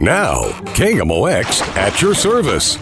[0.00, 2.78] Now, KMOX at your service.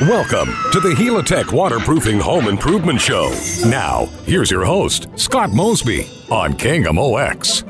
[0.00, 3.32] Welcome to the Helitech Waterproofing Home Improvement Show.
[3.68, 7.62] Now, here's your host, Scott Mosby on KMOX.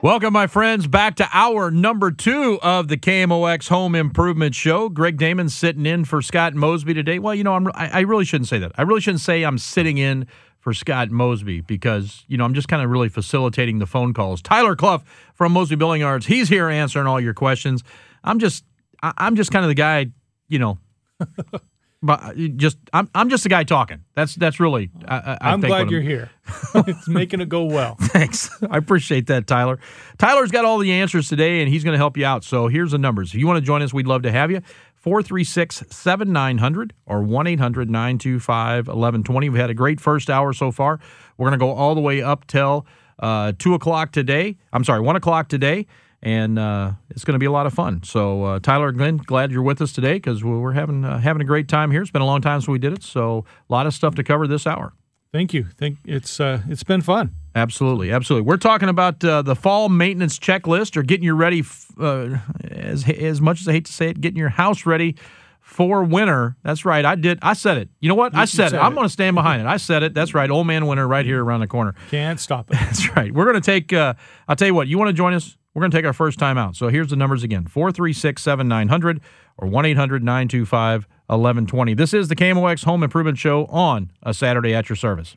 [0.00, 4.88] Welcome, my friends, back to hour number two of the KMOX Home Improvement Show.
[4.88, 7.18] Greg Damon sitting in for Scott Mosby today.
[7.18, 8.72] Well, you know, I'm, I, I really shouldn't say that.
[8.76, 10.26] I really shouldn't say I'm sitting in
[10.58, 14.42] for Scott Mosby because, you know, I'm just kind of really facilitating the phone calls.
[14.42, 15.04] Tyler Cluff
[15.34, 17.84] from Mosby Building Arts, he's here answering all your questions.
[18.24, 18.64] I'm just,
[19.02, 20.06] I'm just kind of the guy,
[20.48, 20.78] you know,
[22.02, 24.04] but uh, just I'm I'm just a guy talking.
[24.14, 24.90] That's that's really.
[25.06, 26.30] I, I am glad you're here.
[26.74, 27.96] it's making it go well.
[28.00, 29.78] Thanks, I appreciate that, Tyler.
[30.16, 32.44] Tyler's got all the answers today, and he's going to help you out.
[32.44, 33.34] So here's the numbers.
[33.34, 34.62] If you want to join us, we'd love to have you.
[35.08, 39.48] 436 7900 or 1 800 925 1120.
[39.48, 41.00] We've had a great first hour so far.
[41.38, 42.86] We're going to go all the way up till
[43.18, 44.58] uh, 2 o'clock today.
[44.70, 45.86] I'm sorry, 1 o'clock today.
[46.20, 48.02] And uh, it's going to be a lot of fun.
[48.02, 51.46] So, uh, Tyler, Glenn, glad you're with us today because we're having uh, having a
[51.46, 52.02] great time here.
[52.02, 54.24] It's been a long time since we did it, so a lot of stuff to
[54.24, 54.92] cover this hour.
[55.32, 55.64] Thank you.
[55.64, 57.34] Think it's uh, it's been fun.
[57.58, 58.46] Absolutely, absolutely.
[58.46, 61.60] We're talking about uh, the fall maintenance checklist, or getting you ready.
[61.60, 62.38] F- uh,
[62.70, 65.16] as as much as I hate to say it, getting your house ready
[65.60, 66.56] for winter.
[66.62, 67.04] That's right.
[67.04, 67.40] I did.
[67.42, 67.88] I said it.
[67.98, 68.32] You know what?
[68.32, 68.80] You, I said, said it.
[68.80, 69.66] I'm going to stand behind it.
[69.66, 70.14] I said it.
[70.14, 70.48] That's right.
[70.48, 71.94] Old man winter right here around the corner.
[72.10, 72.74] Can't stop it.
[72.74, 73.34] That's right.
[73.34, 73.92] We're going to take.
[73.92, 74.14] Uh,
[74.46, 74.86] I'll tell you what.
[74.86, 75.56] You want to join us?
[75.74, 76.76] We're going to take our first time out.
[76.76, 79.20] So here's the numbers again: four three six seven nine hundred
[79.56, 81.94] or one eight hundred nine two five eleven twenty.
[81.94, 85.34] This is the KMOX Home Improvement Show on a Saturday at your service.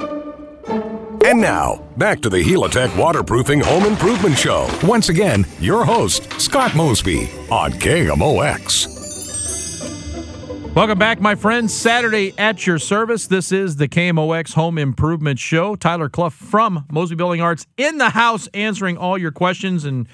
[1.23, 4.67] And now, back to the Helitech Waterproofing Home Improvement Show.
[4.83, 8.87] Once again, your host, Scott Mosby on KMOX.
[10.73, 11.73] Welcome back, my friends.
[11.73, 13.27] Saturday at your service.
[13.27, 15.75] This is the KMOX Home Improvement Show.
[15.75, 19.85] Tyler Cluff from Mosby Building Arts in the house answering all your questions.
[19.85, 20.07] And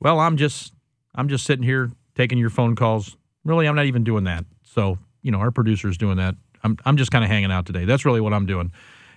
[0.00, 0.72] well, I'm just
[1.14, 3.18] I'm just sitting here taking your phone calls.
[3.44, 4.46] Really, I'm not even doing that.
[4.62, 6.34] So, you know, our producer's doing that.
[6.64, 7.84] I'm I'm just kind of hanging out today.
[7.84, 8.72] That's really what I'm doing.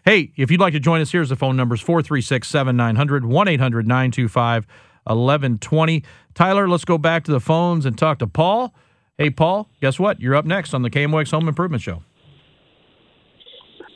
[0.05, 3.87] Hey, if you'd like to join us, here's the phone numbers 436 7900 1 800
[3.87, 4.67] 925
[5.03, 6.03] 1120.
[6.33, 8.73] Tyler, let's go back to the phones and talk to Paul.
[9.17, 10.21] Hey, Paul, guess what?
[10.21, 12.03] You're up next on the KMOX Home Improvement Show.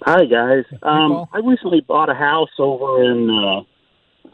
[0.06, 0.66] Hi, guys.
[0.81, 1.30] Um, Paul.
[1.31, 3.59] I recently bought a house over in uh,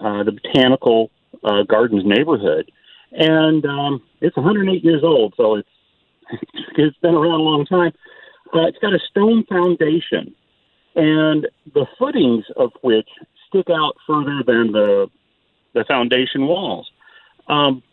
[0.04, 1.12] uh, the Botanical
[1.44, 2.72] uh, Gardens neighborhood,
[3.12, 5.70] and um, it's 108 years old, so it's
[6.78, 7.92] it's been around a long time.
[8.54, 10.34] Uh, it's got a stone foundation,
[10.96, 13.08] and the footings of which
[13.48, 15.08] stick out further than the
[15.74, 16.90] the foundation walls.
[17.48, 17.84] Um,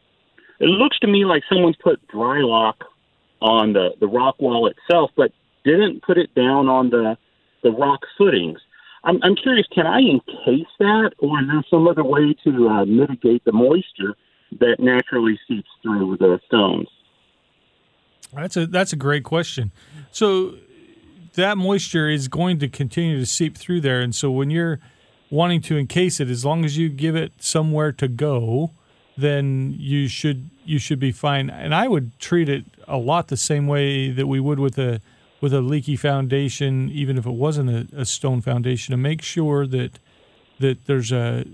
[0.60, 2.74] it looks to me like someone's put Drylok
[3.40, 5.32] on the the rock wall itself, but
[5.64, 7.16] didn't put it down on the
[7.62, 8.60] the rock footings.
[9.04, 12.84] I'm, I'm curious, can I encase that, or is there some other way to uh,
[12.84, 14.16] mitigate the moisture
[14.58, 16.88] that naturally seeps through the stones?
[18.32, 19.70] That's a that's a great question.
[20.10, 20.56] So
[21.36, 24.80] that moisture is going to continue to seep through there, and so when you're
[25.30, 28.72] wanting to encase it, as long as you give it somewhere to go,
[29.16, 31.48] then you should you should be fine.
[31.48, 35.00] And I would treat it a lot the same way that we would with a
[35.40, 39.66] with a leaky foundation, even if it wasn't a, a stone foundation, to make sure
[39.66, 39.98] that
[40.58, 41.44] that there's a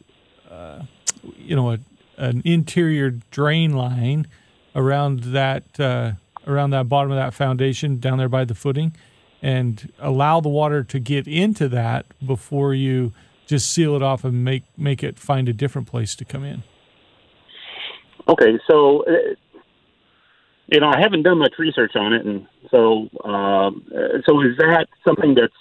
[0.50, 0.82] uh,
[1.36, 1.78] you know a,
[2.16, 4.26] an interior drain line
[4.74, 6.12] around that uh,
[6.46, 8.94] around that bottom of that foundation down there by the footing,
[9.42, 13.12] and allow the water to get into that before you
[13.46, 16.62] just seal it off and make make it find a different place to come in.
[18.28, 19.34] Okay, so uh,
[20.68, 23.84] you know I haven't done much research on it, and so um,
[24.24, 25.52] so is that something that's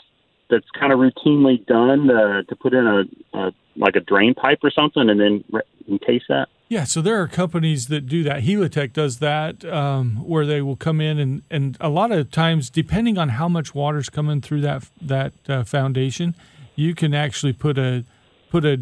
[0.52, 4.60] that's kind of routinely done uh, to put in a, a like a drain pipe
[4.64, 6.48] or something, and then re- encase that?
[6.70, 8.44] Yeah, so there are companies that do that.
[8.44, 12.70] Helitech does that, um, where they will come in and, and a lot of times,
[12.70, 16.36] depending on how much water's coming through that that uh, foundation,
[16.76, 18.06] you can actually put a
[18.50, 18.82] put a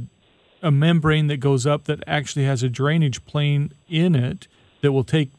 [0.61, 4.47] a membrane that goes up that actually has a drainage plane in it
[4.81, 5.31] that will take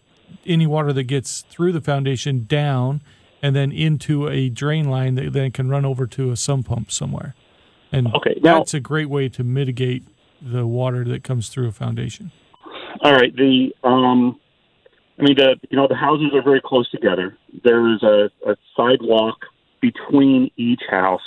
[0.46, 3.00] any water that gets through the foundation down
[3.42, 6.90] and then into a drain line that then can run over to a sump pump
[6.90, 7.34] somewhere.
[7.92, 10.04] And Okay, now- that's a great way to mitigate
[10.40, 12.30] the water that comes through a foundation.
[13.02, 13.34] All right.
[13.34, 14.38] The um,
[15.18, 17.36] I mean the you know the houses are very close together.
[17.64, 19.36] There is a, a sidewalk
[19.80, 21.22] between each house,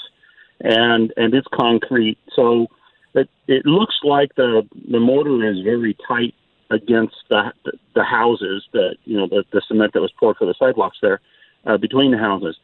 [0.62, 2.18] and and it's concrete.
[2.36, 2.68] So
[3.14, 6.34] it it looks like the the mortar is very tight
[6.70, 7.54] against the
[7.96, 11.22] the houses that you know the, the cement that was poured for the sidewalks there
[11.66, 12.58] uh, between the houses.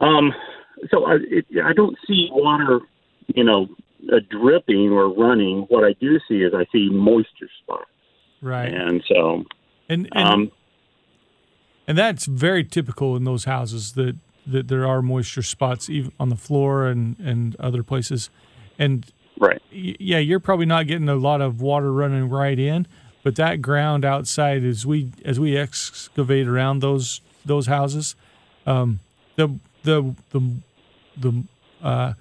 [0.00, 0.32] Um,
[0.90, 2.80] so I it, I don't see water,
[3.34, 3.68] you know,
[4.12, 5.66] uh, dripping or running.
[5.68, 7.90] What I do see is I see moisture spots.
[8.40, 8.72] Right.
[8.72, 9.44] And so,
[9.88, 10.52] And and, um,
[11.86, 14.16] and that's very typical in those houses that
[14.46, 18.30] that there are moisture spots even on the floor and and other places.
[18.78, 19.06] And
[19.38, 19.60] right.
[19.72, 22.86] y- yeah, you're probably not getting a lot of water running right in,
[23.24, 28.14] but that ground outside as we as we excavate around those those houses,
[28.66, 29.00] um,
[29.36, 30.52] the the the
[31.16, 31.44] the
[31.82, 32.12] uh,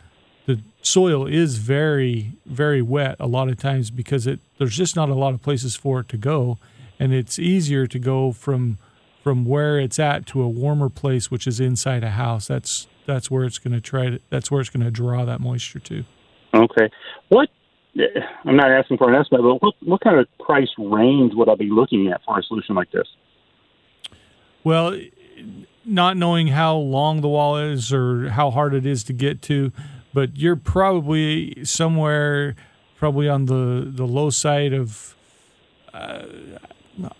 [0.45, 5.09] the soil is very very wet a lot of times because it there's just not
[5.09, 6.57] a lot of places for it to go,
[6.99, 8.77] and it's easier to go from
[9.23, 12.47] from where it's at to a warmer place, which is inside a house.
[12.47, 15.41] That's that's where it's going to try to that's where it's going to draw that
[15.41, 16.03] moisture to.
[16.53, 16.89] Okay.
[17.29, 17.49] What?
[18.45, 21.55] I'm not asking for an estimate, but what what kind of price range would I
[21.55, 23.07] be looking at for a solution like this?
[24.63, 24.99] Well,
[25.85, 29.71] not knowing how long the wall is or how hard it is to get to,
[30.13, 32.55] but you're probably somewhere,
[32.97, 35.15] probably on the the low side of.
[35.93, 36.23] Uh,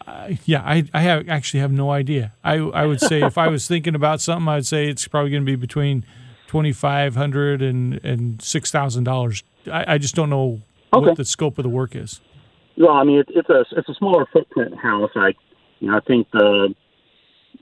[0.07, 2.33] I- yeah, I, I have actually have no idea.
[2.43, 5.43] I I would say if I was thinking about something, I'd say it's probably going
[5.43, 6.03] to be between
[6.47, 9.43] twenty five hundred and and six thousand dollars.
[9.71, 10.61] I, I just don't know
[10.93, 11.05] Okay.
[11.09, 12.21] what the scope of the work is.
[12.77, 15.11] Well, I mean, it, it's a it's a smaller footprint house.
[15.15, 15.33] I,
[15.79, 16.75] you know, I think the, the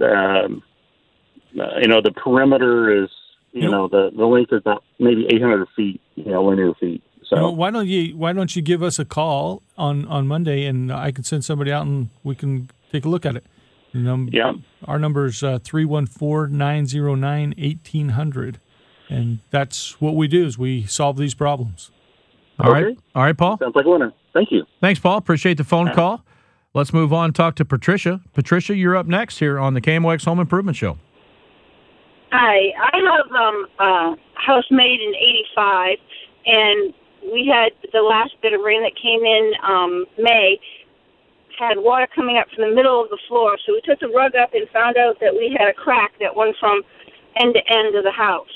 [0.02, 0.62] um,
[1.60, 3.10] uh, you know, the perimeter is,
[3.54, 7.02] you You- know, the the length is about maybe 800 feet, you know, linear feet.
[7.24, 10.28] So, You know, why don't you why don't you give us a call on on
[10.28, 13.46] Monday and I can send somebody out and we can take a look at it.
[13.94, 14.54] You know, yeah,
[14.86, 18.56] Our number is uh, 314-909-1800
[19.10, 21.92] and that's what we do is we solve these problems.
[22.60, 22.98] All right, Okay.
[23.14, 23.58] all right, Paul.
[23.60, 24.14] sounds like a winner.
[24.34, 24.64] Thank you.
[24.82, 25.18] Thanks, Paul.
[25.18, 26.24] Appreciate the phone call.
[26.76, 27.32] Let's move on.
[27.32, 28.20] Talk to Patricia.
[28.34, 30.98] Patricia, you're up next here on the KMOX Home Improvement Show.
[32.34, 35.16] Hi, I have um, a house made in
[35.56, 35.98] '85,
[36.46, 36.94] and
[37.32, 40.60] we had the last bit of rain that came in um, May
[41.58, 43.58] had water coming up from the middle of the floor.
[43.66, 46.36] So we took the rug up and found out that we had a crack that
[46.36, 46.82] went from
[47.38, 48.52] end to end of the house.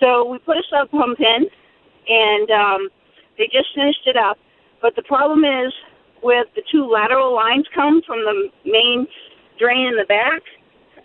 [0.00, 1.44] So we put a sub pump in,
[2.08, 2.88] and um,
[3.36, 4.38] they just finished it up.
[4.80, 5.74] But the problem is,
[6.24, 9.06] with the two lateral lines come from the main
[9.58, 10.42] drain in the back.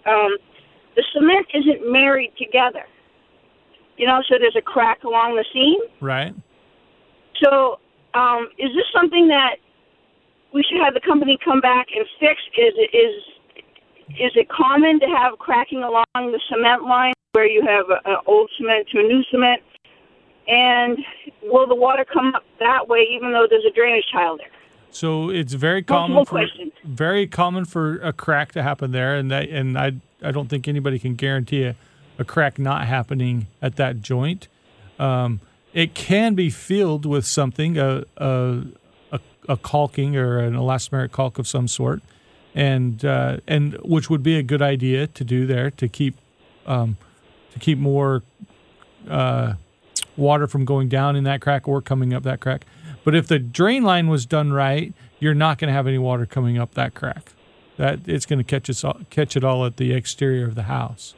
[0.07, 0.37] Um,
[0.95, 2.83] the cement isn't married together.
[3.97, 5.79] You know, so there's a crack along the seam.
[5.99, 6.33] Right?
[7.43, 7.79] So,
[8.13, 9.57] um, is this something that
[10.53, 12.39] we should have the company come back and fix?
[12.57, 13.23] Is it is
[14.17, 18.49] is it common to have cracking along the cement line where you have an old
[18.57, 19.61] cement to a new cement?
[20.47, 20.97] And
[21.43, 24.47] will the water come up that way, even though there's a drainage tile there?
[24.91, 26.73] So it's very common for questions.
[26.83, 29.93] very common for a crack to happen there, and that and I
[30.23, 31.75] I don't think anybody can guarantee a,
[32.17, 34.47] a crack not happening at that joint.
[34.97, 35.39] Um,
[35.73, 38.63] it can be filled with something, a a,
[39.11, 42.01] a, a caulking or an elastomeric caulk of some sort,
[42.55, 46.15] and uh, and which would be a good idea to do there to keep
[46.65, 46.97] um,
[47.53, 48.23] to keep more
[49.07, 49.53] uh,
[50.17, 52.65] water from going down in that crack or coming up that crack.
[53.09, 56.27] But if the drain line was done right, you're not going to have any water
[56.27, 57.33] coming up that crack.
[57.77, 60.69] That it's going to catch us all, catch it all at the exterior of the
[60.69, 61.15] house.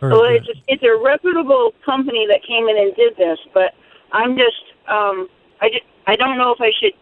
[0.00, 3.74] Well, it's a, it's a reputable company that came in and did this, but
[4.12, 5.28] I'm just um,
[5.60, 6.92] I just, I don't know if I should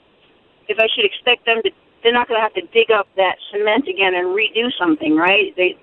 [0.66, 1.70] if I should expect them to.
[2.02, 5.54] They're not going to have to dig up that cement again and redo something, right?
[5.58, 5.76] They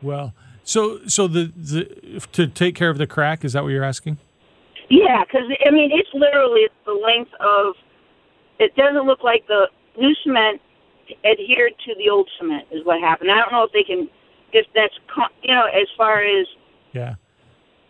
[0.00, 0.32] well,
[0.64, 4.16] so so the, the to take care of the crack is that what you're asking?
[4.90, 7.74] Yeah, because I mean, it's literally the length of.
[8.58, 10.60] It doesn't look like the new cement
[11.24, 13.30] adhered to the old cement is what happened.
[13.30, 14.08] I don't know if they can,
[14.52, 16.46] if that's co- you know as far as
[16.92, 17.14] Yeah,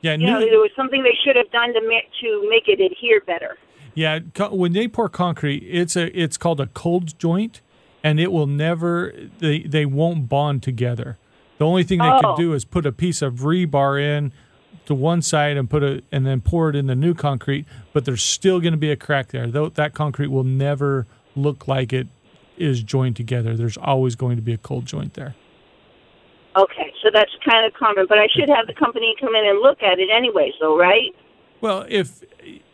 [0.03, 0.13] yeah.
[0.13, 2.81] you know new- there was something they should have done to make to make it
[2.81, 3.57] adhere better.
[3.95, 4.19] Yeah,
[4.51, 7.61] when they pour concrete, it's a it's called a cold joint,
[8.05, 11.17] and it will never they they won't bond together.
[11.59, 12.21] The only thing they Oh.
[12.21, 14.33] can do is put a piece of rebar in
[14.89, 18.05] to one side and put it and then pour it in the new concrete, but
[18.05, 19.47] there's still going to be a crack there.
[19.47, 22.09] Though that concrete will never look like it
[22.57, 23.57] is joined together.
[23.57, 25.35] There's always going to be a cold joint there.
[26.57, 29.61] Okay, so that's kind of common, but I should have the company come in and
[29.61, 30.53] look at it anyway.
[30.59, 31.15] So right?
[31.61, 32.25] Well, if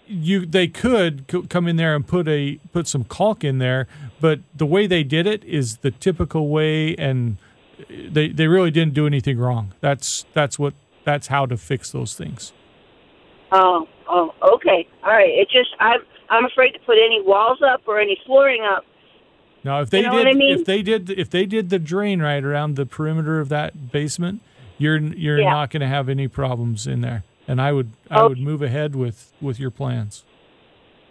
[0.06, 3.86] you they could co- come in there and put a put some caulk in there,
[4.20, 7.38] but the way they did it is the typical way, and
[7.88, 9.74] they they really didn't do anything wrong.
[9.80, 10.74] That's that's what
[11.04, 12.52] that's how to fix those things.
[13.52, 15.28] Oh, oh, okay, all right.
[15.30, 18.84] It just I'm I'm afraid to put any walls up or any flooring up.
[19.62, 20.58] Now, if they know did what I mean?
[20.58, 24.40] if they did if they did the drain right around the perimeter of that basement,
[24.78, 25.50] you're you're Yeah.
[25.50, 27.24] not going to have any problems in there.
[27.46, 28.28] And I would I oh.
[28.28, 30.24] would move ahead with with your plans.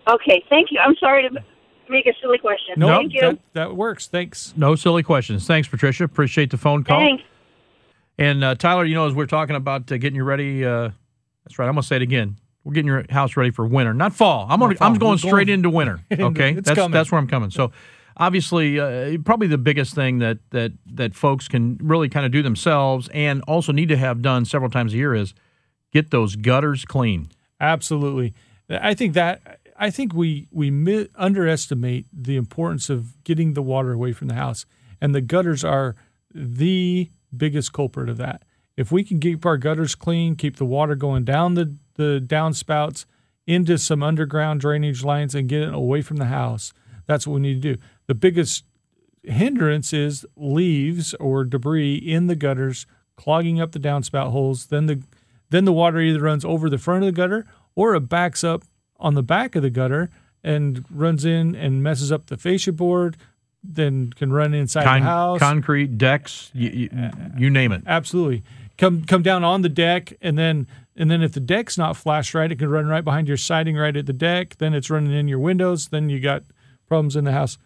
[0.07, 0.79] Okay, thank you.
[0.79, 1.43] I'm sorry to
[1.89, 2.75] make a silly question.
[2.77, 3.21] No, Thank you.
[3.21, 4.07] that that works.
[4.07, 4.53] Thanks.
[4.57, 5.47] No silly questions.
[5.47, 6.03] Thanks, Patricia.
[6.03, 6.99] Appreciate the phone call.
[6.99, 7.23] Thanks.
[8.17, 10.89] And uh, Tyler, you know, as we're talking about uh, getting you ready, uh,
[11.43, 11.67] that's right.
[11.67, 12.37] I'm gonna say it again.
[12.63, 14.47] We're getting your house ready for winter, not fall.
[14.49, 14.87] I'm gonna, fall.
[14.87, 15.99] I'm going straight into winter.
[16.11, 16.91] Okay, that's coming.
[16.91, 17.49] that's where I'm coming.
[17.49, 17.71] So,
[18.15, 22.41] obviously, uh, probably the biggest thing that that that folks can really kind of do
[22.41, 25.33] themselves, and also need to have done several times a year, is
[25.91, 27.29] get those gutters clean.
[27.59, 28.33] Absolutely.
[28.69, 33.91] I think that I think we we mi- underestimate the importance of getting the water
[33.91, 34.65] away from the house,
[35.01, 35.95] and the gutters are
[36.33, 38.43] the biggest culprit of that.
[38.75, 43.05] If we can keep our gutters clean, keep the water going down the the downspouts
[43.45, 46.73] into some underground drainage lines, and get it away from the house,
[47.05, 47.81] that's what we need to do.
[48.07, 48.63] The biggest
[49.23, 52.85] hindrance is leaves or debris in the gutters
[53.15, 54.67] clogging up the downspout holes.
[54.67, 55.01] Then the
[55.49, 58.63] then the water either runs over the front of the gutter or it backs up
[58.99, 60.09] on the back of the gutter
[60.43, 63.17] and runs in and messes up the fascia board.
[63.63, 65.39] Then can run inside Con- the house.
[65.39, 67.83] concrete decks, you, you, you name it.
[67.87, 68.43] Absolutely.
[68.77, 72.33] Come come down on the deck and then and then if the deck's not flashed
[72.33, 74.57] right, it can run right behind your siding right at the deck.
[74.57, 75.87] Then it's running in your windows.
[75.87, 76.43] Then you got
[76.87, 77.57] problems in the house.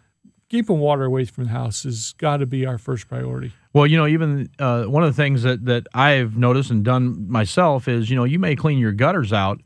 [0.49, 3.51] Keeping water away from the house has got to be our first priority.
[3.73, 7.29] Well, you know, even uh, one of the things that, that I've noticed and done
[7.29, 9.59] myself is, you know, you may clean your gutters out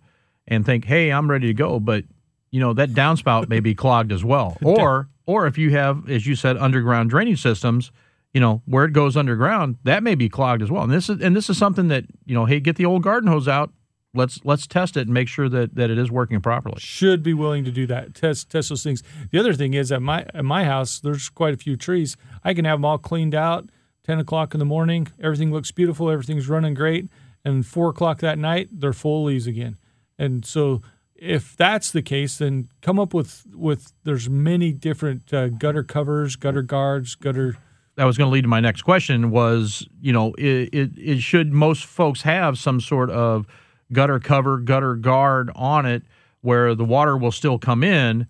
[0.47, 2.03] and think, hey, I'm ready to go, but
[2.49, 4.57] you know that downspout may be clogged as well.
[4.63, 7.91] Or, or if you have, as you said, underground drainage systems,
[8.33, 10.83] you know, where it goes underground, that may be clogged as well.
[10.83, 13.29] And this is and this is something that you know, hey, get the old garden
[13.29, 13.71] hose out.
[14.13, 16.79] Let's let's test it and make sure that that it is working properly.
[16.79, 18.13] should be willing to do that.
[18.13, 19.03] Test test those things.
[19.31, 22.17] The other thing is at my at my house, there's quite a few trees.
[22.43, 23.69] I can have them all cleaned out.
[24.03, 26.09] Ten o'clock in the morning, everything looks beautiful.
[26.09, 27.07] Everything's running great.
[27.45, 29.77] And four o'clock that night, they're full leaves again.
[30.17, 30.81] And so,
[31.21, 36.35] if that's the case, then come up with with there's many different uh, gutter covers,
[36.35, 37.57] gutter guards, gutter.
[37.95, 41.19] that was going to lead to my next question was you know it, it, it
[41.19, 43.45] should most folks have some sort of
[43.93, 46.01] gutter cover gutter guard on it
[46.41, 48.25] where the water will still come in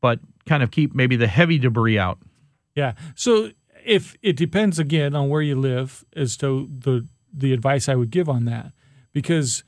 [0.00, 2.18] but kind of keep maybe the heavy debris out
[2.76, 2.92] Yeah.
[3.16, 3.50] So
[3.84, 8.10] if it depends again on where you live as to the the advice I would
[8.10, 8.72] give on that,
[9.12, 9.64] because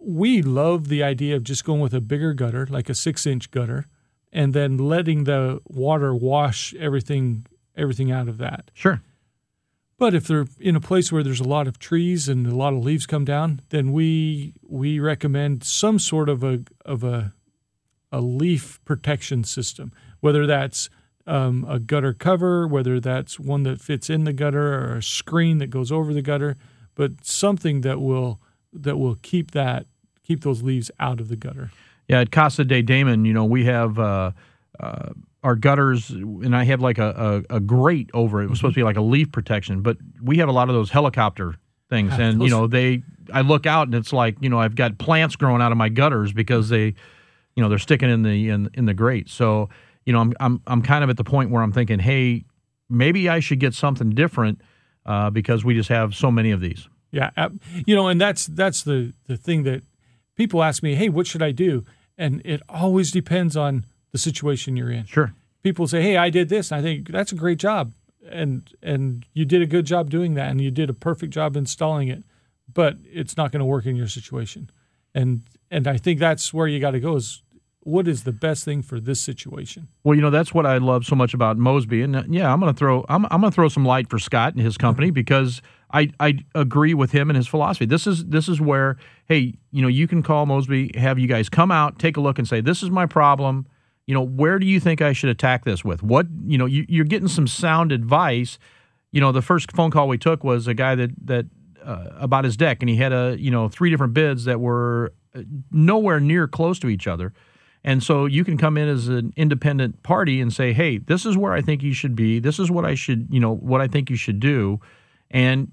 [0.00, 3.50] we love the idea of just going with a bigger gutter, like a six inch
[3.50, 3.86] gutter,
[4.32, 8.70] and then letting the water wash everything everything out of that.
[8.74, 9.02] sure
[9.98, 12.72] But if they're in a place where there's a lot of trees and a lot
[12.72, 17.34] of leaves come down, then we we recommend some sort of a of a
[18.12, 20.90] a leaf protection system, whether that's
[21.26, 25.58] um, a gutter cover, whether that's one that fits in the gutter, or a screen
[25.58, 26.56] that goes over the gutter,
[26.94, 28.40] but something that will
[28.72, 29.86] that will keep that
[30.30, 31.72] keep those leaves out of the gutter.
[32.08, 34.30] yeah at casa de damon you know we have uh,
[34.78, 35.08] uh,
[35.42, 38.44] our gutters and i have like a, a, a grate over it.
[38.44, 40.76] It was supposed to be like a leaf protection but we have a lot of
[40.76, 41.56] those helicopter
[41.88, 42.12] things.
[42.16, 43.02] And you know they
[43.34, 45.88] i look out and it's like you know i've got plants growing out of my
[45.88, 46.94] gutters because they
[47.56, 49.28] you know they're sticking in the in, in the grate.
[49.28, 49.68] So
[50.06, 52.44] you know I'm, I'm i'm kind of at the point where i'm thinking hey
[52.88, 54.60] maybe i should get something different
[55.04, 56.88] uh, because we just have so many of these.
[57.10, 57.30] Yeah,
[57.86, 59.82] you know, and that's that's the the thing that
[60.40, 61.84] people ask me, "Hey, what should I do?"
[62.16, 65.04] And it always depends on the situation you're in.
[65.04, 67.92] sure People say, "Hey, I did this," and I think that's a great job,
[68.26, 71.56] and and you did a good job doing that, and you did a perfect job
[71.56, 72.24] installing it,
[72.72, 74.70] but it's not going to work in your situation,
[75.14, 77.42] and and I think that's where you got to go is
[77.82, 79.88] what is the best thing for this situation.
[80.02, 82.60] Well, you know that's what I love so much about Mosby, and uh, yeah, I'm
[82.60, 85.10] going to throw I'm, I'm going to throw some light for Scott and his company
[85.10, 85.60] because
[85.92, 87.86] I I agree with him and his philosophy.
[87.86, 91.48] This is this is where hey, you know, you can call Mosby, have you guys
[91.48, 93.66] come out, take a look, and say this is my problem.
[94.06, 96.02] You know, where do you think I should attack this with?
[96.02, 98.58] What you know, you, you're getting some sound advice.
[99.12, 101.46] You know, the first phone call we took was a guy that that
[101.84, 105.12] uh, about his deck, and he had a you know three different bids that were
[105.34, 107.32] uh, nowhere near close to each other.
[107.82, 111.36] And so you can come in as an independent party and say, "Hey, this is
[111.36, 112.38] where I think you should be.
[112.38, 114.80] This is what I should, you know, what I think you should do."
[115.30, 115.70] And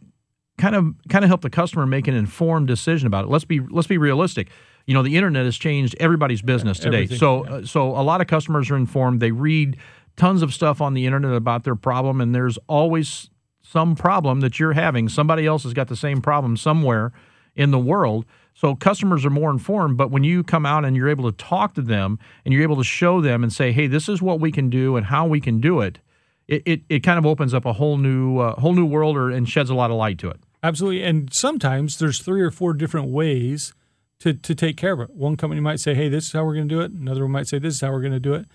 [0.57, 3.29] kind of kind of help the customer make an informed decision about it.
[3.29, 4.49] Let's be let's be realistic.
[4.85, 7.03] You know, the internet has changed everybody's business today.
[7.03, 9.19] Everything, So uh, so a lot of customers are informed.
[9.19, 9.77] They read
[10.15, 13.29] tons of stuff on the internet about their problem and there's always
[13.61, 15.09] some problem that you're having.
[15.09, 17.11] Somebody else has got the same problem somewhere
[17.55, 18.25] in the world.
[18.53, 21.75] So customers are more informed, but when you come out and you're able to talk
[21.75, 24.51] to them and you're able to show them and say, "Hey, this is what we
[24.51, 25.99] can do and how we can do it,"
[26.47, 29.29] it it, it kind of opens up a whole new uh, whole new world or,
[29.29, 30.39] and sheds a lot of light to it.
[30.63, 31.03] Absolutely.
[31.03, 33.73] And sometimes there's three or four different ways
[34.19, 35.11] to, to take care of it.
[35.11, 36.91] One company might say, hey, this is how we're going to do it.
[36.91, 38.47] Another one might say, this is how we're going to do it.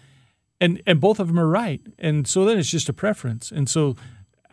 [0.63, 1.81] and and both of them are right.
[1.99, 3.51] And so then it's just a preference.
[3.51, 3.97] And so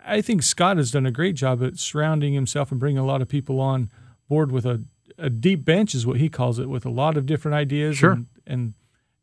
[0.06, 3.22] I think Scott has done a great job at surrounding himself and bringing a lot
[3.22, 3.92] of people on
[4.28, 4.84] board with a,
[5.18, 7.98] a deep bench is what he calls it, with a lot of different ideas.
[7.98, 8.14] Sure.
[8.14, 8.74] And and,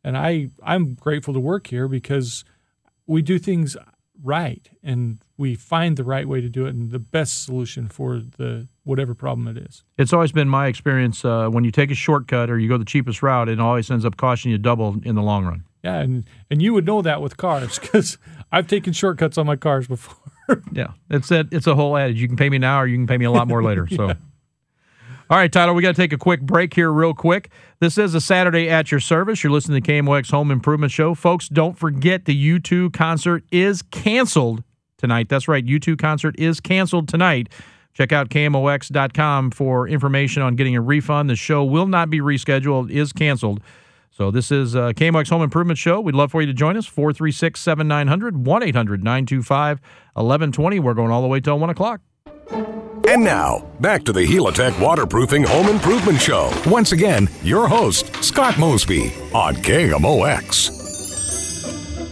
[0.05, 2.45] and I I'm grateful to work here because
[3.07, 3.77] we do things
[4.23, 8.19] right and we find the right way to do it and the best solution for
[8.19, 9.85] the whatever problem it is.
[9.99, 12.85] It's always been my experience uh, when you take a shortcut or you go the
[12.85, 15.65] cheapest route, it always ends up costing you double in the long run.
[15.83, 18.19] Yeah, and and you would know that with cars because
[18.53, 20.17] I've taken shortcuts on my cars before.
[20.71, 22.21] Yeah, it's a, it's a whole adage.
[22.21, 23.89] You can pay me now or you can pay me a lot more later.
[23.89, 24.05] So.
[25.29, 27.51] All right, Tyler, we got to take a quick break here, real quick.
[27.79, 29.45] This is a Saturday at your service.
[29.45, 31.15] You're listening to KMOX Home Improvement Show.
[31.15, 34.65] Folks, don't forget the U2 concert is canceled
[34.97, 35.29] tonight.
[35.29, 37.51] That's right, U2 concert is canceled tonight.
[37.93, 41.29] Check out KMOX.com for information on getting a refund.
[41.29, 43.61] The show will not be rescheduled, is canceled.
[44.11, 46.01] So this is uh, KMOX Home Improvement Show.
[46.01, 46.87] We'd love for you to join us.
[46.87, 49.81] 436 7900 1 800 925
[50.15, 50.81] 1120.
[50.81, 52.01] We're going all the way till 1 o'clock.
[53.09, 56.51] And now, back to the Helitech Waterproofing Home Improvement Show.
[56.67, 60.73] Once again, your host, Scott Mosby on KMOX.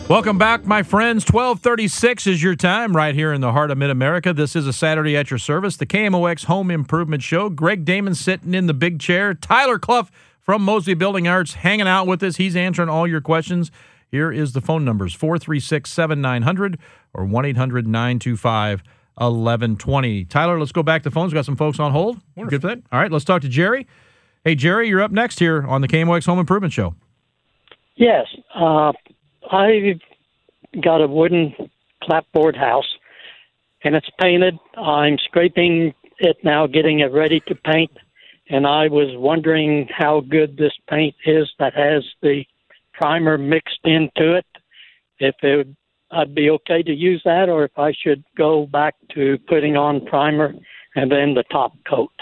[0.09, 1.25] Welcome back, my friends.
[1.25, 4.33] 1236 is your time right here in the heart of Mid America.
[4.33, 7.51] This is a Saturday at your service, the KMOX Home Improvement Show.
[7.51, 9.35] Greg Damon sitting in the big chair.
[9.35, 12.37] Tyler Cluff from Mosby Building Arts hanging out with us.
[12.37, 13.73] He's answering all your questions.
[14.13, 16.79] Here is the phone numbers 436 7900
[17.13, 18.85] or 1 800 925
[19.17, 20.25] 1120.
[20.25, 21.33] Tyler, let's go back to the phones.
[21.33, 22.21] We've got some folks on hold.
[22.37, 22.83] Good for that.
[22.91, 23.87] All right, let's talk to Jerry.
[24.45, 26.95] Hey, Jerry, you're up next here on the KMOX Home Improvement Show.
[27.97, 28.93] Yes, uh,
[29.51, 30.01] I've
[30.83, 31.55] got a wooden
[32.03, 32.89] clapboard house,
[33.85, 34.59] and it's painted.
[34.77, 37.93] I'm scraping it now, getting it ready to paint,
[38.51, 42.45] and I was wondering how good this paint is that has the
[42.93, 44.47] primer mixed into it.
[45.19, 45.77] If it would,
[46.11, 50.05] I'd be okay to use that, or if I should go back to putting on
[50.07, 50.55] primer
[50.95, 52.13] and then the top coat.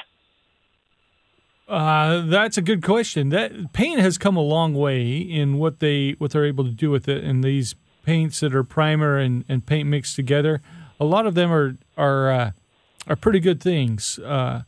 [1.69, 3.29] Uh, that's a good question.
[3.31, 6.91] That paint has come a long way in what they what they're able to do
[6.91, 10.61] with it, and these paints that are primer and, and paint mixed together.
[10.99, 12.51] A lot of them are are uh,
[13.07, 14.19] are pretty good things.
[14.19, 14.63] Uh,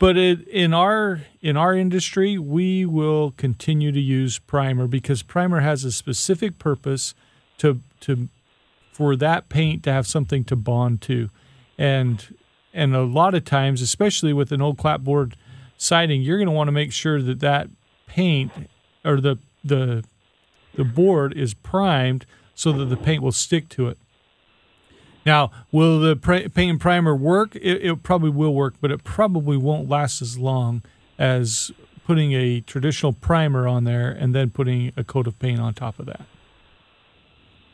[0.00, 5.60] but it, in our in our industry, we will continue to use primer because primer
[5.60, 7.14] has a specific purpose
[7.58, 8.28] to to
[8.92, 11.30] for that paint to have something to bond to,
[11.78, 12.34] and
[12.72, 15.36] and a lot of times, especially with an old clapboard
[15.78, 17.68] siding, you're going to want to make sure that that
[18.06, 18.52] paint
[19.04, 20.04] or the the
[20.74, 23.98] the board is primed so that the paint will stick to it.
[25.24, 27.56] Now, will the paint and primer work?
[27.56, 30.82] It, it probably will work, but it probably won't last as long
[31.18, 31.72] as
[32.06, 35.98] putting a traditional primer on there and then putting a coat of paint on top
[35.98, 36.22] of that.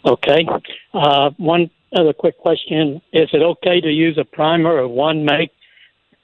[0.05, 0.47] Okay.
[0.93, 5.51] Uh, one other quick question: Is it okay to use a primer of one make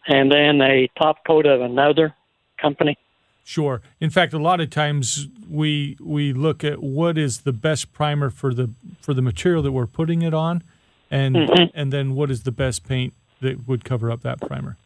[0.06, 2.14] and then a top coat of another
[2.60, 2.96] company?
[3.44, 3.80] Sure.
[4.00, 8.30] In fact, a lot of times we we look at what is the best primer
[8.30, 10.62] for the for the material that we're putting it on,
[11.10, 11.70] and Mhm.
[11.74, 14.76] and then what is the best paint that would cover up that primer.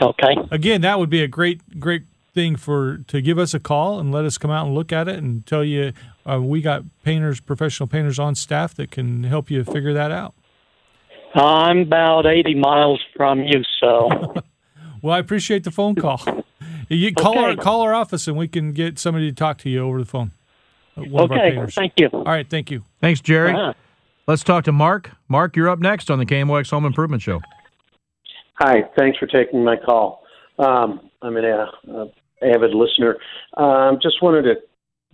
[0.00, 0.36] Okay.
[0.50, 2.02] Again, that would be a great great
[2.38, 5.08] thing for to give us a call and let us come out and look at
[5.08, 5.92] it and tell you
[6.24, 10.34] uh, we got painters, professional painters on staff that can help you figure that out.
[11.34, 14.08] I'm about 80 miles from you, so
[15.02, 16.20] Well, I appreciate the phone call.
[16.88, 19.80] You call our call our office and we can get somebody to talk to you
[19.80, 20.30] over the phone.
[20.96, 21.72] Uh, One of our okay.
[21.72, 22.08] Thank you.
[22.12, 22.84] All right, thank you.
[23.00, 23.52] Thanks, Jerry.
[23.52, 23.74] Uh-huh.
[24.28, 25.10] Let's talk to Mark.
[25.28, 27.40] Mark, you're up next on the KMOX Home Improvement Show.
[28.54, 30.22] Hi, thanks for taking my call.
[30.58, 32.06] Um, I'm an uh, uh,
[32.42, 33.16] avid listener.
[33.56, 34.54] Um, just wanted to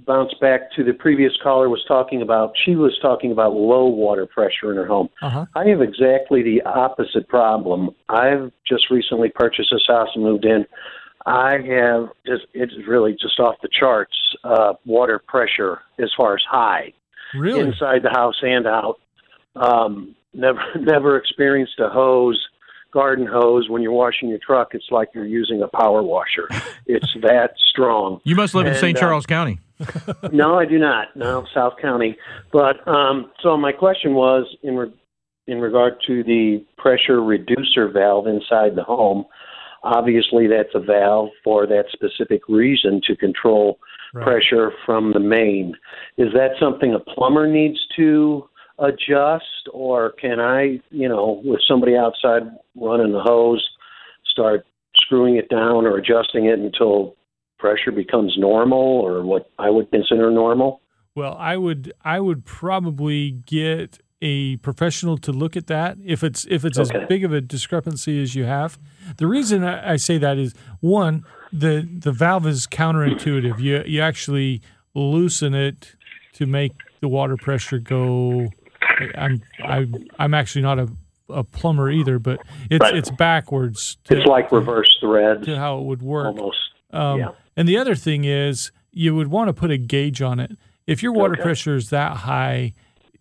[0.07, 2.53] bounce back to the previous caller was talking about.
[2.65, 5.09] She was talking about low water pressure in her home.
[5.23, 5.47] Uh-huh.
[5.55, 7.91] I have exactly the opposite problem.
[8.09, 10.67] I've just recently purchased this house and moved in.
[11.27, 16.43] I have just it's really just off the charts uh, water pressure as far as
[16.49, 16.93] high
[17.35, 17.61] Really?
[17.61, 19.01] inside the house and out.
[19.57, 22.39] Um, never never experienced a hose,
[22.95, 23.69] garden hose.
[23.69, 26.49] When you're washing your truck, it's like you're using a power washer.
[26.87, 28.21] it's that strong.
[28.25, 28.97] You must live in And, St.
[28.97, 29.59] uh, Charles County.
[30.33, 31.15] no, I do not.
[31.17, 32.17] No, South County.
[32.53, 34.93] But um, so my question was in re-
[35.47, 39.25] in regard to the pressure reducer valve inside the home.
[39.83, 43.79] Obviously, that's a valve for that specific reason to control
[44.15, 44.25] Right.
[44.25, 45.75] pressure from the main.
[46.19, 51.97] Is that something a plumber needs to adjust, or can I, you know, with somebody
[51.97, 52.43] outside
[52.75, 53.67] running the hose,
[54.31, 57.17] start screwing it down or adjusting it until
[57.59, 60.81] pressure becomes normal, or what I would consider normal?
[61.15, 66.47] Well, I would I would probably get a professional to look at that if it's
[66.51, 67.03] if it's Okay.
[67.03, 68.79] as big of a discrepancy as you have.
[69.19, 73.59] The reason I, I say that is one the the valve is counterintuitive.
[73.59, 74.61] You you actually
[74.95, 75.95] loosen it
[76.33, 78.51] to make the water pressure go.
[79.17, 79.87] I'm I,
[80.19, 80.89] I'm actually not a,
[81.29, 82.97] a plumber either, but it's Right.
[82.97, 86.27] it's backwards to, It's like reverse thread to how it would work.
[86.27, 86.59] almost.
[86.93, 87.29] Um, Yeah.
[87.57, 90.53] And the other thing is, you would want to put a gauge on it.
[90.87, 91.43] If your water Okay.
[91.43, 92.73] pressure is that high,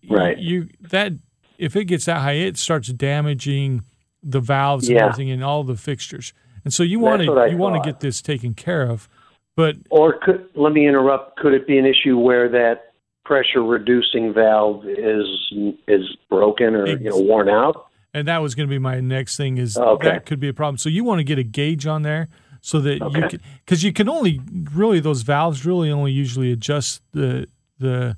[0.09, 0.37] Right.
[0.37, 1.13] You that
[1.57, 3.81] if it gets that high, it starts damaging
[4.21, 6.33] the valves and everything and all the fixtures.
[6.65, 8.83] And so you want That's what I to you want to get this taken care
[8.83, 9.07] of.
[9.55, 11.37] But Or could let me interrupt.
[11.37, 12.92] Could it be an issue where that
[13.25, 15.53] pressure reducing valve is
[15.87, 17.87] is broken or you know worn out?
[18.15, 20.07] and that was going to be my next thing is Okay.
[20.07, 20.77] that could be a problem.
[20.77, 22.27] So you want to get a gauge on there
[22.61, 24.39] so that you can because you can only
[24.73, 27.47] really those valves really only usually adjust the
[27.79, 28.15] the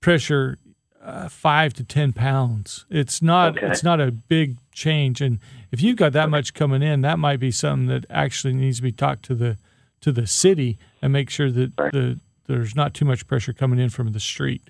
[0.00, 0.58] pressure
[1.02, 2.84] uh, five to ten pounds.
[2.90, 3.66] It's not Okay.
[3.68, 5.38] it's not a big change, and
[5.72, 8.82] if you've got that much coming in, that might be something that actually needs to
[8.82, 9.56] be talked to the
[10.00, 11.92] to the city and make sure that Right.
[11.92, 14.62] the there's not too much pressure coming in from the street.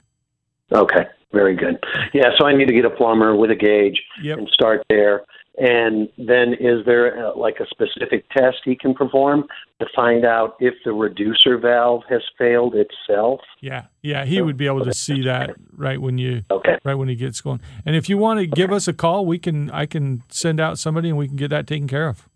[0.73, 1.83] Okay, very good.
[2.13, 4.39] Yeah, so I need to get a plumber with a gauge Yep.
[4.39, 5.25] and start there.
[5.61, 9.45] And then, is there uh, like a specific test he can perform
[9.81, 13.41] to find out if the reducer valve has failed itself?
[13.61, 17.09] Yeah, yeah, he would be able to see that right when you Okay, right when
[17.09, 17.61] he gets going.
[17.85, 20.79] And if you want to give us a call, we can I can send out
[20.79, 22.29] somebody and we can get that taken care of.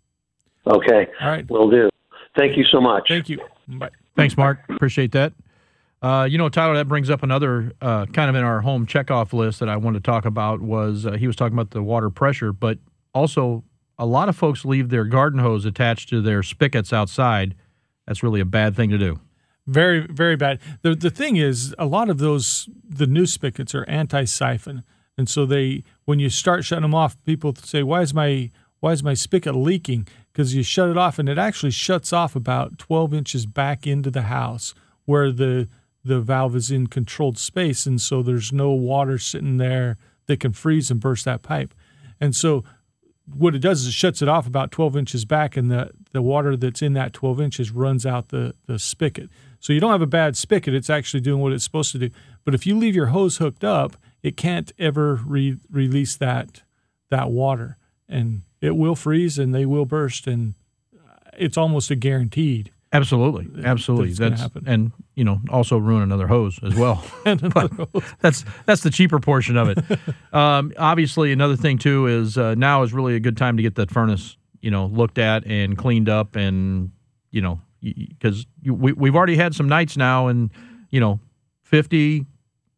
[0.67, 1.49] okay, All right.
[1.49, 1.89] will do.
[2.37, 3.05] Thank you so much.
[3.07, 3.39] Thank you.
[3.69, 3.91] Bye.
[4.15, 4.59] Thanks, Mark.
[4.69, 5.33] Appreciate that.
[6.01, 9.31] Uh, you know, Tyler, that brings up another uh, kind of in our home checkoff
[9.31, 12.09] list that I wanted to talk about was uh, he was talking about the water
[12.09, 12.77] pressure, but
[13.13, 13.63] also
[13.97, 17.55] a lot of folks leave their garden hose attached to their spigots outside.
[18.05, 19.21] That's really a bad thing to do.
[19.65, 20.59] Very very bad.
[20.81, 24.83] The the thing is a lot of those the new spigots are anti-siphon.
[25.17, 28.49] And so they when you start shutting them off, people say, "Why is my
[28.83, 32.35] why is my spigot leaking?" Because you shut it off and it actually shuts off
[32.35, 34.73] about 12 inches back into the house
[35.05, 35.69] where the
[36.03, 40.51] the valve is in controlled space and so there's no water sitting there that can
[40.51, 41.73] freeze and burst that pipe.
[42.19, 42.63] And so
[43.25, 46.21] what it does is it shuts it off about 12 inches back and the, the
[46.21, 49.29] water that's in that 12 inches runs out the, the spigot.
[49.59, 50.73] So you don't have a bad spigot.
[50.73, 52.09] It's actually doing what it's supposed to do.
[52.43, 56.63] But if you leave your hose hooked up, it can't ever re- release that
[57.09, 57.77] that water
[58.09, 60.55] and it will freeze and they will burst and
[61.37, 62.71] it's almost a guaranteed.
[62.93, 64.13] Absolutely, absolutely.
[64.13, 64.63] That's happen.
[64.67, 67.03] and you know also ruin another hose as well.
[67.23, 67.71] but
[68.21, 69.79] that's that's the cheaper portion of it.
[70.33, 73.75] um, obviously, another thing too is uh, now is really a good time to get
[73.75, 76.91] that furnace you know looked at and cleaned up and
[77.31, 80.51] you know because we we've already had some nights now and
[80.91, 81.19] you know
[81.63, 82.27] fifty,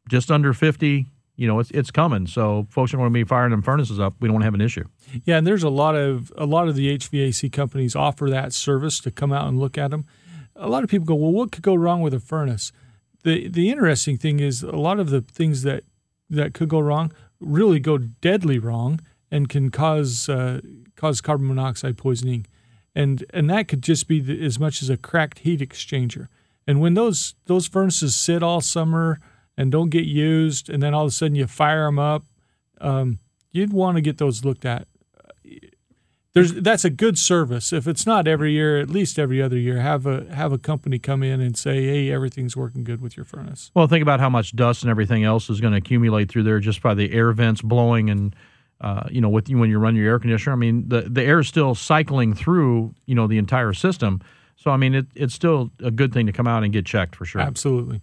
[0.09, 1.07] just under fifty.
[1.35, 2.27] You know it's it's coming.
[2.27, 4.15] So folks are going to be firing them furnaces up.
[4.19, 4.85] We don't want to have an issue.
[5.25, 8.99] Yeah, and there's a lot of a lot of the HVAC companies offer that service
[9.01, 10.05] to come out and look at them.
[10.55, 12.71] A lot of people go, "Well, what could go wrong with a furnace?"
[13.23, 15.83] The the interesting thing is a lot of the things that
[16.29, 20.61] that could go wrong really go deadly wrong and can cause uh,
[20.95, 22.45] cause carbon monoxide poisoning,
[22.93, 26.27] and and that could just be the, as much as a cracked heat exchanger.
[26.67, 29.19] And when those those furnaces sit all summer
[29.57, 32.23] and don't get used, and then all of a sudden you fire them up,
[32.81, 33.19] um,
[33.51, 34.87] you'd want to get those looked at
[36.35, 37.71] there's that's a good service.
[37.71, 40.99] If it's not every year, at least every other year, have a have a company
[40.99, 44.29] come in and say, "Hey, everything's working good with your furnace." Well, think about how
[44.29, 47.31] much dust and everything else is going to accumulate through there just by the air
[47.31, 48.35] vents blowing and
[48.81, 50.51] uh, you know with you when you run your air conditioner.
[50.51, 54.21] I mean, the the air is still cycling through you know the entire system.
[54.57, 57.15] So I mean, it, it's still a good thing to come out and get checked
[57.15, 57.39] for sure.
[57.39, 58.01] Absolutely.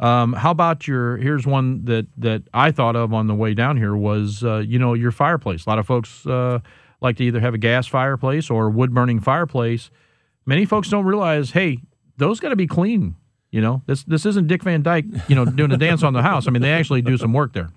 [0.00, 1.16] Um, how about your?
[1.18, 4.78] Here's one that that I thought of on the way down here was uh, you
[4.78, 5.66] know your fireplace.
[5.66, 6.58] A lot of folks uh,
[7.00, 9.90] like to either have a gas fireplace or wood burning fireplace.
[10.46, 11.78] Many folks don't realize, hey,
[12.16, 13.16] those got to be clean.
[13.50, 16.22] You know, this this isn't Dick Van Dyke, you know, doing a dance on the
[16.22, 16.48] house.
[16.48, 17.70] I mean, they actually do some work there.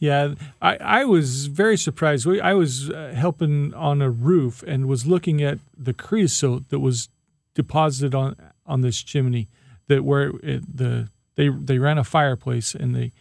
[0.00, 2.26] Yeah, I, I was very surprised.
[2.26, 6.80] We, I was uh, helping on a roof and was looking at the creosote that
[6.80, 7.10] was
[7.54, 8.34] deposited on
[8.66, 9.46] on this chimney.
[9.86, 13.12] That where it, the they they ran a fireplace and they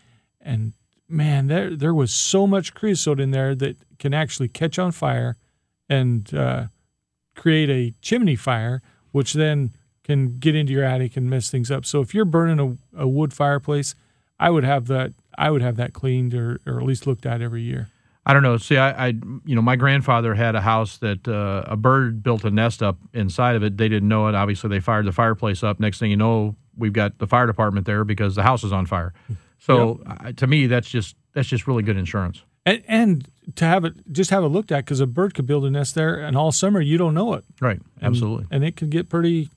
[0.41, 0.73] and
[1.07, 5.37] man there there was so much creosote in there that can actually catch on fire
[5.89, 6.67] and uh,
[7.35, 9.71] create a chimney fire, which then
[10.03, 11.85] can get into your attic and mess things up.
[11.85, 12.59] So if you're burning
[12.95, 13.95] a, a wood fireplace,
[14.39, 17.41] I would have that I would have that cleaned or, or at least looked at
[17.41, 17.89] every year.
[18.25, 18.57] I don't know.
[18.57, 19.13] See, I, I,
[19.45, 22.97] you know, my grandfather had a house that uh, a bird built a nest up
[23.13, 23.77] inside of it.
[23.77, 24.35] They didn't know it.
[24.35, 25.79] Obviously, they fired the fireplace up.
[25.79, 28.85] Next thing you know, we've got the fire department there because the house is on
[28.85, 29.13] fire.
[29.59, 32.43] So, uh, to me, that's just that's just really good insurance.
[32.65, 35.65] And, and to have it just have it looked at because a bird could build
[35.65, 37.43] a nest there, and all summer you don't know it.
[37.59, 37.79] Right.
[37.97, 38.47] And- Absolutely.
[38.51, 39.49] and it can get pretty,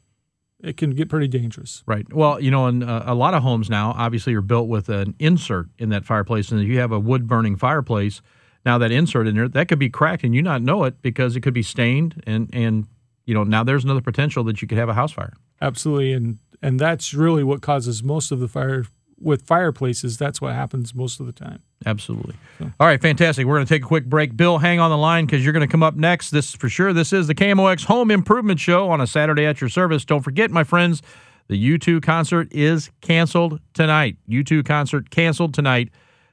[0.60, 1.82] it can get pretty dangerous.
[1.86, 2.10] Right.
[2.12, 5.14] Well, you know, and uh, a lot of homes now obviously are built with an
[5.18, 8.22] insert in that fireplace, and if you have a wood burning fireplace,
[8.64, 11.36] now that insert in there that could be cracked and you not know it because
[11.36, 12.86] it could be stained, and and
[13.24, 15.34] you know now there's another potential that you could have a house fire.
[15.60, 18.84] Absolutely, and and that's really what causes most of the fire
[19.20, 20.18] with fireplaces.
[20.18, 21.62] That's what happens most of the time.
[21.86, 22.34] Absolutely.
[22.60, 23.46] All right, fantastic.
[23.46, 24.36] We're going to take a quick break.
[24.36, 26.30] Bill, hang on the line because you're going to come up next.
[26.30, 26.92] This for sure.
[26.92, 30.04] This is the KMOX Home Improvement Show on a Saturday at your service.
[30.04, 31.02] Don't forget, my friends,
[31.48, 34.16] the U2 concert is canceled tonight.
[34.28, 35.90] U2 concert canceled tonight.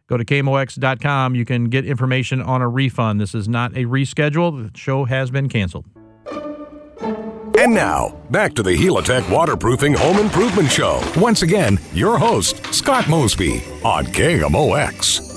[0.08, 1.36] Go to KMOX.com.
[1.36, 3.22] You can get information on a refund.
[3.22, 4.72] This is not a reschedule.
[4.72, 5.86] The show has been canceled.
[7.60, 11.02] And now, back to the Helitech Waterproofing Home Improvement Show.
[11.18, 15.28] Once again, your host, Scott Mosby on KMOX.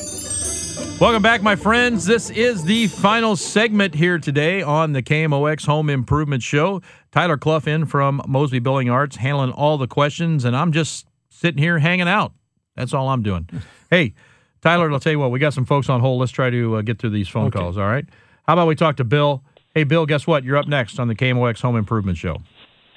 [1.01, 2.07] Welcome back, my friends.
[2.07, 6.81] This is the final segment here today on the KMOX Home Improvement Show.
[7.11, 11.59] Tyler Cluff in from Mosby Building Arts, handling all the questions, and I'm just sitting
[11.61, 12.33] here hanging out.
[12.77, 13.49] That's all I'm doing.
[13.91, 14.15] hey,
[14.61, 16.21] Tyler, I'll tell you what, we got some folks on hold.
[16.21, 17.59] Let's try to uh, get through these phone Okay.
[17.59, 18.07] calls, all right?
[18.47, 19.43] How about we talk to Bill?
[19.75, 20.45] Hey, Bill, guess what?
[20.45, 22.43] You're up next on the KMOX Home Improvement Show.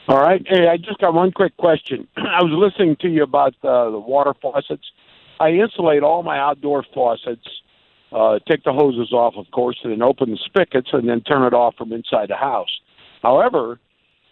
[0.09, 0.45] All right.
[0.45, 2.05] Hey, I just got one quick question.
[2.17, 4.83] I was listening to you about uh, the water faucets.
[5.39, 7.47] I insulate all my outdoor faucets,
[8.11, 11.43] uh, take the hoses off, of course, and then open the spigots and then turn
[11.43, 12.69] it off from inside the house.
[13.21, 13.79] However,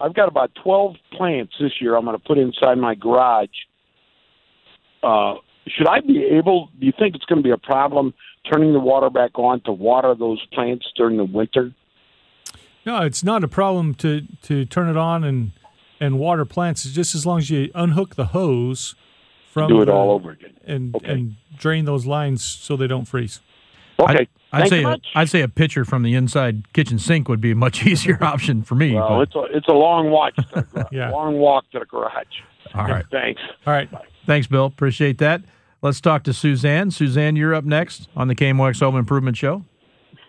[0.01, 3.47] I've got about 12 plants this year I'm going to put inside my garage.
[5.01, 5.35] Uh,
[5.67, 8.13] should I be able, do you think it's going to be a problem
[8.51, 11.73] turning the water back on to water those plants during the winter?
[12.85, 15.51] No, it's not a problem to to turn it on and
[15.99, 16.85] and water plants.
[16.85, 18.95] It's just as long as you unhook the hose
[19.51, 20.53] from Do it the- all over again.
[20.65, 21.11] and Okay.
[21.11, 23.39] and drain those lines so they don't freeze.
[23.99, 24.27] Okay.
[24.51, 25.07] I'd say so a, much.
[25.15, 28.63] I'd say a pitcher from the inside kitchen sink would be a much easier option
[28.63, 28.95] for me.
[28.95, 30.35] Well, but- it's a it's a long walk.
[30.35, 30.87] To the garage.
[30.91, 31.09] Yeah.
[31.11, 32.25] Long walk to the garage.
[32.73, 33.05] all right.
[33.11, 33.41] Thanks.
[33.65, 33.89] All right.
[34.25, 34.65] Thanks, Bill.
[34.65, 35.41] Appreciate that.
[35.81, 36.91] Let's talk to Suzanne.
[36.91, 39.63] Suzanne, you're up next on the KMOX Home Improvement Show.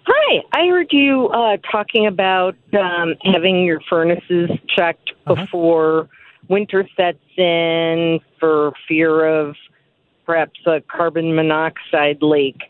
[0.06, 5.42] Hi, I heard you uh, talking about um, having your furnaces checked Uh-huh.
[5.46, 6.08] before
[6.48, 9.56] winter sets in for fear of
[10.26, 12.60] perhaps a carbon monoxide leak.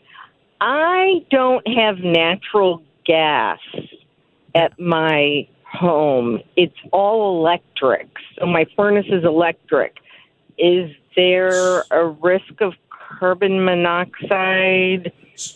[0.61, 3.59] I don't have natural gas
[4.53, 6.39] at my home.
[6.55, 8.07] It's all electric.
[8.39, 9.97] So my furnace is electric.
[10.57, 12.73] Is there a risk of
[13.19, 15.11] carbon monoxide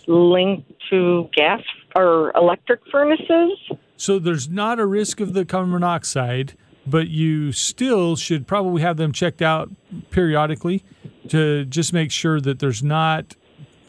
[0.07, 1.61] linked to gas
[1.95, 3.51] or electric furnaces?
[3.97, 6.53] So there's not a risk of the carbon monoxide,
[6.87, 9.69] but you still should probably have them checked out
[10.09, 10.83] periodically
[11.27, 13.35] to just make sure that there's not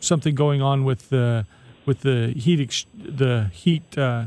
[0.00, 1.46] something going on with the
[1.86, 4.24] with the heat ex- the heat uh,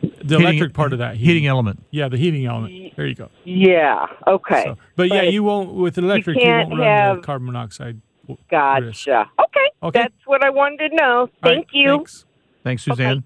[0.00, 1.84] the Heating- electric part of that Heating element.
[1.90, 2.94] Yeah, the heating element.
[2.96, 3.30] There you go.
[3.44, 4.06] Yeah.
[4.26, 4.64] Okay.
[4.64, 6.36] So, but, yeah, you won't with electric.
[6.36, 8.00] You, can't won't run the have- carbon monoxide.
[8.22, 8.50] W- risk.
[8.50, 9.30] Gotcha.
[9.38, 9.70] Okay.
[9.82, 10.00] Okay.
[10.00, 11.28] That's what I wanted to know.
[11.42, 11.96] Thank right, you.
[11.96, 12.24] thanks.
[12.64, 13.24] Thanks, Suzanne.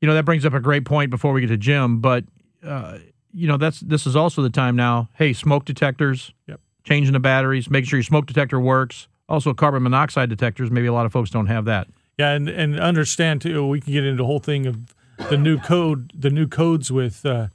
[0.00, 2.24] You know that brings up a great point before we get to Jim, but
[2.64, 2.98] uh,
[3.32, 5.08] you know that's this is also the time now.
[5.14, 6.32] Hey, smoke detectors.
[6.46, 6.60] Yep.
[6.84, 7.68] Changing the batteries.
[7.68, 9.08] Make sure your smoke detector works.
[9.28, 10.70] Also, carbon monoxide detectors.
[10.70, 11.88] Maybe a lot of folks don't have that.
[12.18, 13.66] Yeah, and and understand too.
[13.66, 14.94] We can get into the whole thing of
[15.28, 17.48] the new code, the new codes with uh,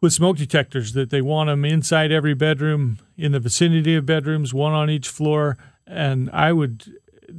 [0.00, 4.54] with smoke detectors that they want them inside every bedroom, in the vicinity of bedrooms,
[4.54, 5.58] one on each floor.
[5.86, 6.84] And I would,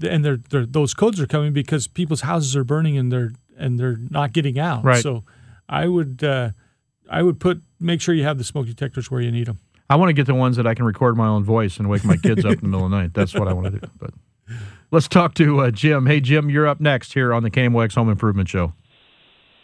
[0.04, 3.80] and they're, they're those codes are coming because people's houses are burning and they're and
[3.80, 4.84] they're not getting out.
[4.84, 5.02] Right.
[5.02, 5.24] So
[5.70, 6.52] I would uh,
[7.10, 9.60] I would put make sure you have the smoke detectors where you need them.
[9.90, 12.06] I want to get the ones that I can record my own voice and wake
[12.06, 13.14] my kids up in the middle of the night.
[13.14, 13.88] That's what I want to do.
[14.00, 14.14] But
[14.92, 16.06] let's talk to uh, Jim.
[16.06, 18.72] Hey, Jim, you're up next here on the KMOX Home Improvement Show.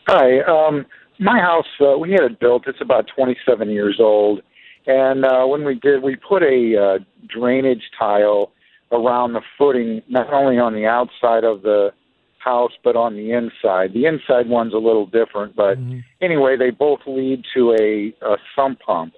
[0.07, 0.41] Hi.
[0.41, 0.85] Um,
[1.19, 2.63] my house, uh, we had it built.
[2.67, 4.41] It's about 27 years old.
[4.85, 8.51] And uh, when we did, we put a uh, drainage tile
[8.91, 11.91] around the footing, not only on the outside of the
[12.39, 13.93] house, but on the inside.
[13.93, 15.77] The inside one's a little different, but
[16.21, 19.13] anyway, they both lead to a, a sump pump.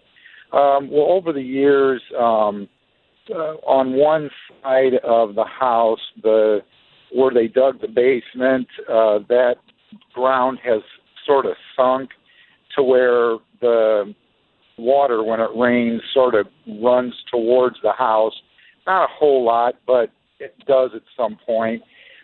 [0.52, 2.68] Um, well, over the years, um,
[3.30, 4.32] uh, on one
[4.64, 6.62] side of the house, the
[7.12, 9.56] where they dug the basement, uh, that
[10.14, 10.82] ground has
[11.30, 12.10] sort of sunk
[12.76, 14.14] to where the
[14.78, 16.48] water, when it rains, sort of
[16.82, 18.34] runs towards the house.
[18.88, 21.84] Not a whole lot, but it does at some point.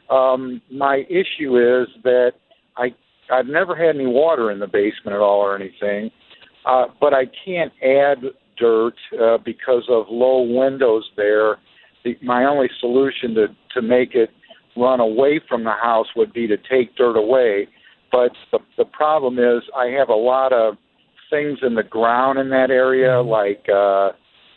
[0.10, 2.34] Um, my issue is that
[2.78, 2.96] I
[3.32, 6.12] I've never had any water in the basement at all or anything,
[6.66, 8.24] uh, but I can't add
[8.58, 11.58] dirt uh, because of low windows there.
[12.04, 14.30] The, my only solution to to make it
[14.78, 17.68] run away from the house would be to take dirt away.
[18.16, 20.76] But the, the problem is I have a lot of
[21.30, 24.12] things in the ground in that area, like uh,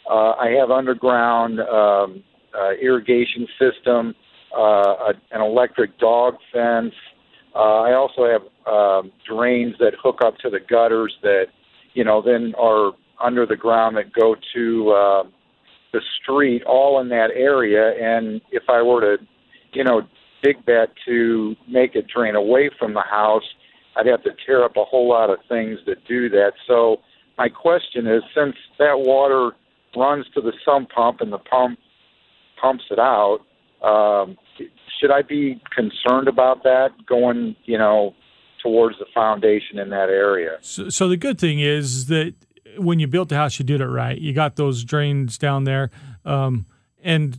[0.09, 2.23] uh, I have underground um,
[2.57, 4.15] uh, irrigation system,
[4.57, 6.95] uh, a, an electric dog fence.
[7.53, 8.43] Uh, I also have
[8.73, 11.47] um, drains that hook up to the gutters that,
[11.95, 15.23] you know, then are under the ground that go to uh,
[15.93, 17.91] the street, all in that area.
[18.01, 19.25] And if I were to,
[19.73, 20.03] you know,
[20.43, 23.45] dig that to make it drain away from the house,
[23.97, 26.53] I'd have to tear up a whole lot of things that do that.
[26.67, 26.99] So
[27.37, 29.53] my question is, since that water
[29.97, 31.79] runs to the sump pump and the pump
[32.61, 33.39] pumps it out,
[33.83, 34.37] um,
[35.01, 38.15] should I be concerned about that going, you know,
[38.63, 40.59] towards the foundation in that area?
[40.61, 42.35] So, so the good thing is that
[42.77, 44.19] when you built the house, you did it right.
[44.19, 45.91] You got those drains down there,
[46.25, 46.67] um,
[47.03, 47.39] and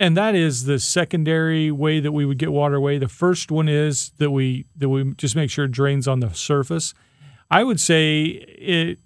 [0.00, 2.96] and that is the secondary way that we would get water away.
[2.96, 6.30] The first one is that we that we just make sure it drains on the
[6.30, 6.94] surface.
[7.50, 8.98] I would say it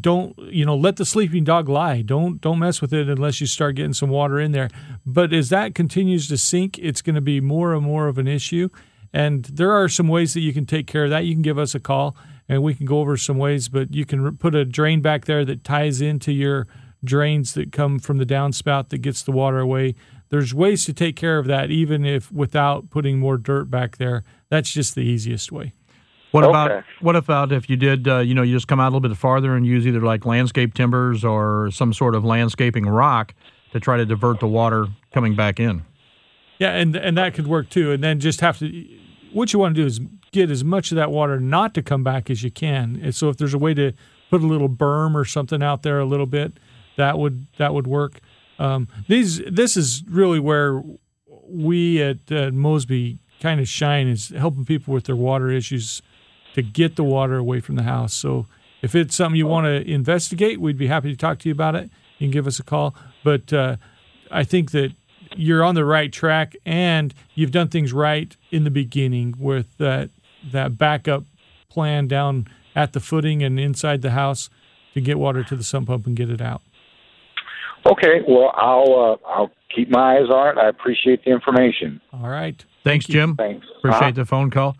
[0.00, 3.46] don't you know let the sleeping dog lie don't don't mess with it unless you
[3.46, 4.68] start getting some water in there
[5.06, 8.28] but as that continues to sink it's going to be more and more of an
[8.28, 8.68] issue
[9.14, 11.56] and there are some ways that you can take care of that you can give
[11.56, 12.14] us a call
[12.50, 15.42] and we can go over some ways but you can put a drain back there
[15.42, 16.66] that ties into your
[17.04, 19.94] drains that come from the downspout that gets the water away
[20.30, 24.24] there's ways to take care of that even if without putting more dirt back there
[24.50, 25.72] that's just the easiest way
[26.32, 26.50] what Okay.
[26.50, 29.00] about what about if you did uh, you know you just come out a little
[29.08, 33.32] bit farther and use either like landscape timbers or some sort of landscaping rock
[33.72, 35.82] to try to divert the water coming back in?
[36.58, 37.92] Yeah, and and that could work too.
[37.92, 38.84] And then just have to
[39.32, 40.00] what you want to do is
[40.32, 43.00] get as much of that water not to come back as you can.
[43.02, 43.92] And so if there's a way to
[44.30, 46.52] put a little berm or something out there a little bit,
[46.98, 48.20] that would that would work.
[48.58, 50.82] Um, these this is really where
[51.48, 56.02] we at uh, Mosby kind of shine is helping people with their water issues
[56.54, 58.12] to get the water away from the house.
[58.12, 58.46] So
[58.82, 61.74] if it's something you want to investigate, we'd be happy to talk to you about
[61.76, 61.88] it.
[62.18, 62.94] You can give us a call.
[63.22, 63.76] But uh,
[64.30, 64.92] I think that
[65.36, 70.10] you're on the right track and you've done things right in the beginning with that
[70.52, 71.24] that backup
[71.68, 74.48] plan down at the footing and inside the house
[74.94, 76.62] to get water to the sump pump and get it out.
[77.90, 80.60] Okay, well I'll uh, I'll keep my eyes on it.
[80.60, 82.00] I appreciate the information.
[82.12, 82.62] All right.
[82.84, 83.36] Thanks, Jim.
[83.36, 83.66] Thanks.
[83.78, 84.10] Appreciate Uh-huh.
[84.12, 84.76] the phone call.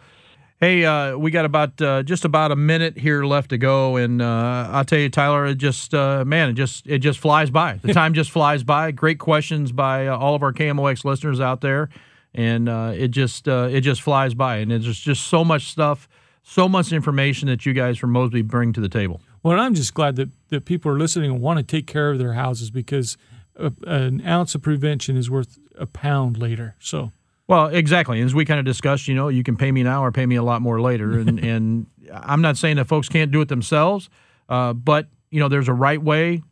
[0.60, 4.20] Hey, uh, we got about uh, just about a minute here left to go, and
[4.20, 7.74] uh, I'll tell you, Tyler, it just uh, man, it just it just flies by.
[7.82, 8.90] The time just flies by.
[8.90, 11.88] Great questions by uh, all of our KMOX listeners out there,
[12.34, 16.08] and uh, it just uh, it just flies by, and there's just so much stuff,
[16.42, 19.20] so much information that you guys from Mosby bring to the table.
[19.42, 22.10] Well, and I'm just glad that, that people are listening and want to take care
[22.10, 23.16] of their houses because
[23.56, 26.76] a, an ounce of prevention is worth a pound later.
[26.78, 27.12] So,
[27.46, 28.20] Well, exactly.
[28.20, 30.36] As we kind of discussed, you know, you can pay me now or pay me
[30.36, 31.12] a lot more later.
[31.18, 34.08] And, and I'm not saying that folks can't do it themselves,
[34.48, 36.42] uh, but, you know, there's a right way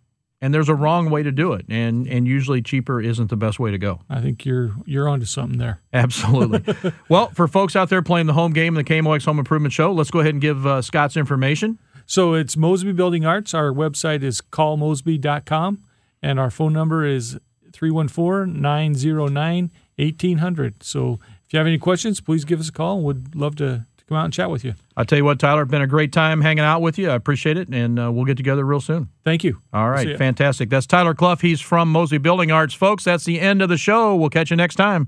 [0.40, 1.64] and there's a wrong way to do it.
[1.68, 4.00] And, and usually cheaper isn't the best way to go.
[4.10, 5.80] I think you're you're onto something there.
[5.92, 6.92] Absolutely.
[7.08, 9.92] well, for folks out there playing the home game in the KMOX Home Improvement Show,
[9.92, 11.78] let's go ahead and give uh, Scott's information.
[12.06, 13.52] So it's Mosby Building Arts.
[13.52, 15.82] Our website is callmosby.com,
[16.22, 17.38] and our phone number is
[17.72, 20.82] 314 909 1800.
[20.82, 23.02] So if you have any questions, please give us a call.
[23.02, 24.74] We'd love to, to come out and chat with you.
[24.96, 27.10] I'll tell you what, Tyler, it's been a great time hanging out with you.
[27.10, 27.68] I appreciate it.
[27.68, 29.08] And uh, we'll get together real soon.
[29.24, 29.60] Thank you.
[29.72, 30.16] All right.
[30.16, 30.70] Fantastic.
[30.70, 31.40] That's Tyler Cluff.
[31.40, 32.74] He's from Mosby Building Arts.
[32.74, 34.14] Folks, that's the end of the show.
[34.16, 35.04] We'll catch you next time.